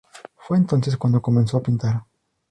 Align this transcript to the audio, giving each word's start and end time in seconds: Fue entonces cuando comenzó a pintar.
Fue 0.35 0.57
entonces 0.57 0.97
cuando 0.97 1.21
comenzó 1.21 1.57
a 1.57 1.61
pintar. 1.61 2.03